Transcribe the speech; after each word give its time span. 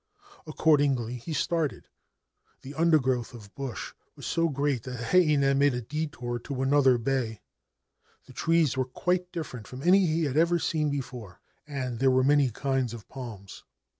Accordingly 0.47 1.17
he 1.17 1.31
started. 1.31 1.87
The 2.63 2.73
undergrowth 2.73 3.35
of 3.35 3.53
bush 3.53 3.93
was 4.15 4.25
so 4.25 4.49
great 4.49 4.81
that 4.81 5.11
Heinei 5.11 5.53
made 5.55 5.75
a 5.75 5.81
detour 5.83 6.39
to 6.39 6.63
another 6.63 6.97
bay. 6.97 7.41
The 8.25 8.33
trees 8.33 8.75
were 8.75 8.85
quite 8.85 9.31
different 9.31 9.67
from 9.67 9.83
any 9.83 10.03
he 10.07 10.23
had 10.23 10.37
ever 10.37 10.57
seen 10.57 10.89
before, 10.89 11.39
and 11.67 11.99
there 11.99 12.09
were 12.09 12.23
many 12.23 12.49
kinds 12.49 12.95
of 12.95 13.07
palms. 13.09 13.63